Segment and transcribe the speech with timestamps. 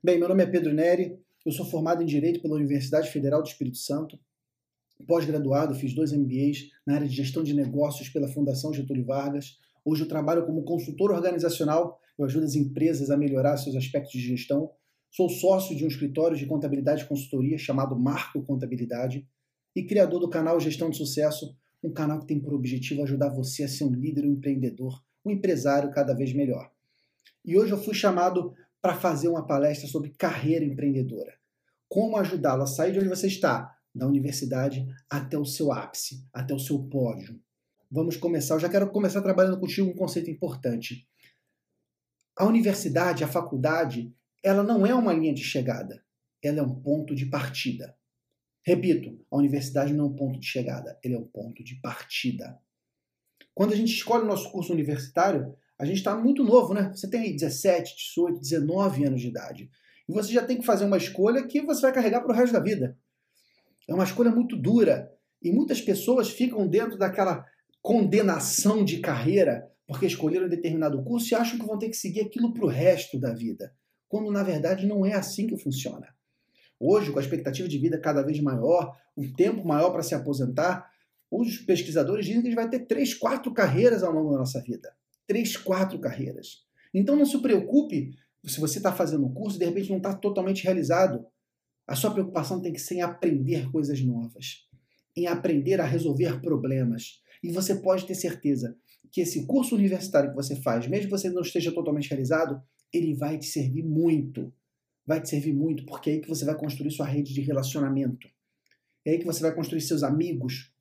[0.00, 3.48] Bem, meu nome é Pedro Neri, eu sou formado em Direito pela Universidade Federal do
[3.48, 4.16] Espírito Santo,
[5.08, 9.58] pós-graduado, fiz dois MBAs na área de Gestão de Negócios pela Fundação Getúlio Vargas.
[9.84, 14.20] Hoje eu trabalho como consultor organizacional, eu ajudo as empresas a melhorar seus aspectos de
[14.20, 14.70] gestão.
[15.10, 19.26] Sou sócio de um escritório de contabilidade e consultoria chamado Marco Contabilidade
[19.74, 23.64] e criador do canal Gestão de Sucesso, um canal que tem por objetivo ajudar você
[23.64, 26.70] a ser um líder, um empreendedor, um empresário cada vez melhor.
[27.44, 31.34] E hoje eu fui chamado para fazer uma palestra sobre carreira empreendedora.
[31.88, 36.54] Como ajudá-lo a sair de onde você está, da universidade até o seu ápice, até
[36.54, 37.40] o seu pódio.
[37.90, 38.54] Vamos começar.
[38.54, 41.08] Eu já quero começar trabalhando contigo um conceito importante.
[42.36, 46.04] A universidade, a faculdade, ela não é uma linha de chegada,
[46.42, 47.96] ela é um ponto de partida.
[48.62, 52.60] Repito, a universidade não é um ponto de chegada, ele é um ponto de partida.
[53.54, 56.90] Quando a gente escolhe o nosso curso universitário, a gente está muito novo, né?
[56.92, 59.70] Você tem aí 17, 18, 19 anos de idade.
[60.08, 62.52] E você já tem que fazer uma escolha que você vai carregar para o resto
[62.52, 62.98] da vida.
[63.86, 65.12] É uma escolha muito dura.
[65.40, 67.46] E muitas pessoas ficam dentro daquela
[67.80, 72.52] condenação de carreira porque escolheram determinado curso e acham que vão ter que seguir aquilo
[72.52, 73.72] para o resto da vida.
[74.08, 76.08] Quando na verdade não é assim que funciona.
[76.78, 80.90] Hoje, com a expectativa de vida cada vez maior, um tempo maior para se aposentar,
[81.30, 84.60] os pesquisadores dizem que a gente vai ter três, quatro carreiras ao longo da nossa
[84.60, 84.92] vida
[85.28, 86.64] três, quatro carreiras.
[86.92, 88.10] Então não se preocupe
[88.44, 91.24] se você está fazendo um curso e de repente não está totalmente realizado.
[91.86, 94.66] A sua preocupação tem que ser em aprender coisas novas,
[95.14, 97.20] em aprender a resolver problemas.
[97.42, 98.76] E você pode ter certeza
[99.12, 102.60] que esse curso universitário que você faz, mesmo que você não esteja totalmente realizado,
[102.92, 104.52] ele vai te servir muito.
[105.06, 108.28] Vai te servir muito, porque é aí que você vai construir sua rede de relacionamento.
[109.04, 110.72] É aí que você vai construir seus amigos,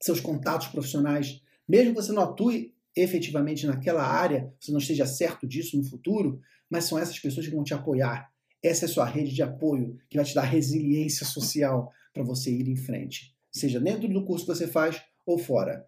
[0.00, 1.42] seus contatos profissionais.
[1.66, 6.40] Mesmo que você não atue efetivamente naquela área, você não esteja certo disso no futuro,
[6.68, 8.30] mas são essas pessoas que vão te apoiar.
[8.62, 12.50] Essa é a sua rede de apoio que vai te dar resiliência social para você
[12.50, 15.86] ir em frente, seja dentro do curso que você faz ou fora.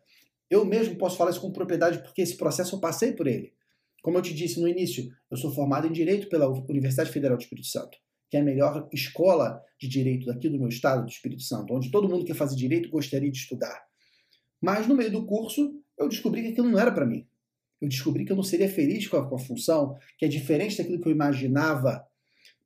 [0.48, 3.52] Eu mesmo posso falar isso com propriedade porque esse processo eu passei por ele.
[4.02, 7.42] Como eu te disse no início, eu sou formado em Direito pela Universidade Federal do
[7.42, 7.96] Espírito Santo,
[8.28, 11.90] que é a melhor escola de direito daqui do meu estado, do Espírito Santo, onde
[11.90, 13.82] todo mundo que faz direito gostaria de estudar.
[14.60, 17.26] Mas no meio do curso, eu descobri que aquilo não era para mim.
[17.80, 20.78] Eu descobri que eu não seria feliz com a, com a função, que é diferente
[20.78, 22.06] daquilo que eu imaginava.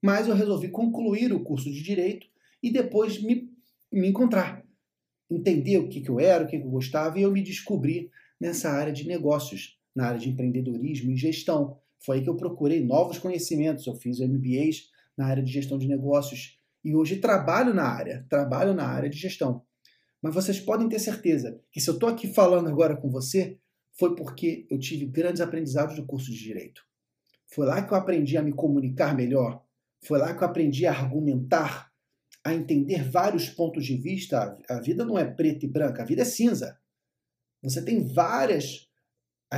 [0.03, 2.27] Mas eu resolvi concluir o curso de direito
[2.63, 3.51] e depois me,
[3.91, 4.65] me encontrar.
[5.31, 8.11] Entender o que, que eu era, o que, que eu gostava, e eu me descobri
[8.41, 11.79] nessa área de negócios, na área de empreendedorismo e gestão.
[11.99, 13.87] Foi aí que eu procurei novos conhecimentos.
[13.87, 18.75] Eu fiz MBAs na área de gestão de negócios e hoje trabalho na área, trabalho
[18.75, 19.65] na área de gestão.
[20.23, 23.59] Mas vocês podem ter certeza que se eu estou aqui falando agora com você,
[23.99, 26.83] foi porque eu tive grandes aprendizados do curso de Direito.
[27.47, 29.63] Foi lá que eu aprendi a me comunicar melhor.
[30.05, 31.91] Foi lá que eu aprendi a argumentar,
[32.45, 34.59] a entender vários pontos de vista.
[34.69, 36.79] A vida não é preta e branca, a vida é cinza.
[37.63, 38.89] Você tem várias,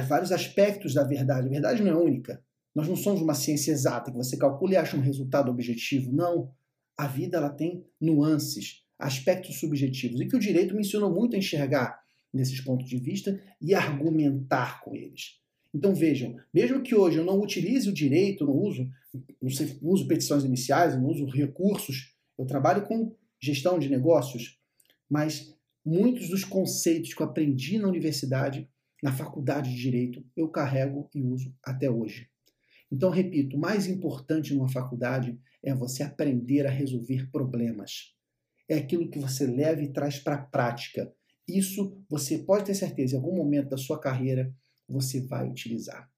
[0.06, 1.46] vários aspectos da verdade.
[1.46, 2.42] A verdade não é única.
[2.74, 6.12] Nós não somos uma ciência exata que você calcula e acha um resultado objetivo.
[6.12, 6.52] Não.
[6.96, 11.38] A vida ela tem nuances aspectos subjetivos e que o direito me ensinou muito a
[11.38, 11.98] enxergar
[12.32, 15.38] nesses pontos de vista e argumentar com eles.
[15.72, 18.90] Então vejam, mesmo que hoje eu não utilize o direito, não uso,
[19.40, 24.58] não, sei, não uso petições iniciais, não uso recursos, eu trabalho com gestão de negócios,
[25.08, 25.54] mas
[25.84, 28.68] muitos dos conceitos que eu aprendi na universidade,
[29.02, 32.28] na faculdade de direito, eu carrego e uso até hoje.
[32.90, 38.17] Então, repito, o mais importante numa faculdade é você aprender a resolver problemas
[38.68, 41.12] é aquilo que você leva e traz para a prática.
[41.46, 44.54] Isso você pode ter certeza, em algum momento da sua carreira
[44.86, 46.10] você vai utilizar.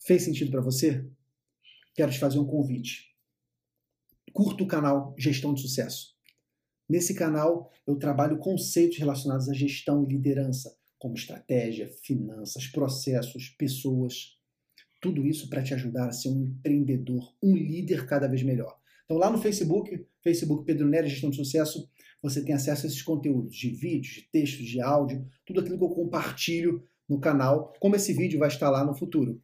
[0.00, 1.04] Fez sentido para você?
[1.94, 3.14] Quero te fazer um convite.
[4.32, 6.14] Curta o canal Gestão de Sucesso.
[6.88, 14.38] Nesse canal eu trabalho conceitos relacionados à gestão e liderança, como estratégia, finanças, processos, pessoas.
[15.00, 18.78] Tudo isso para te ajudar a ser um empreendedor, um líder cada vez melhor.
[19.04, 21.88] Então lá no Facebook, Facebook Pedro Nery Gestão de Sucesso,
[22.22, 25.84] você tem acesso a esses conteúdos de vídeos, de textos, de áudio, tudo aquilo que
[25.84, 29.38] eu compartilho no canal, como esse vídeo vai estar lá no futuro.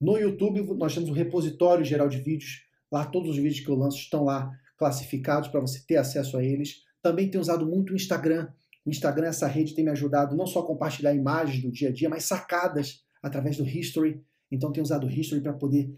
[0.00, 2.64] No YouTube, nós temos um repositório geral de vídeos.
[2.90, 6.42] Lá todos os vídeos que eu lanço estão lá classificados para você ter acesso a
[6.42, 6.82] eles.
[7.02, 8.48] Também tenho usado muito o Instagram.
[8.84, 11.92] O Instagram, essa rede, tem me ajudado não só a compartilhar imagens do dia a
[11.92, 14.20] dia, mas sacadas através do History.
[14.50, 15.94] Então tenho usado o History para poder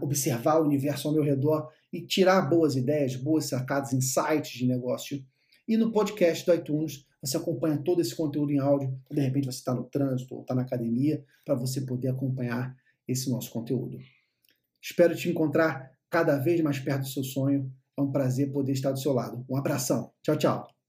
[0.00, 5.24] observar o universo ao meu redor e tirar boas ideias, boas sacadas, insights de negócio.
[5.66, 8.98] E no podcast do iTunes, você acompanha todo esse conteúdo em áudio.
[9.10, 12.74] De repente você está no trânsito ou está na academia, para você poder acompanhar
[13.06, 13.98] esse nosso conteúdo.
[14.80, 17.72] Espero te encontrar cada vez mais perto do seu sonho.
[17.96, 19.44] É um prazer poder estar do seu lado.
[19.48, 20.10] Um abração.
[20.22, 20.81] Tchau, tchau.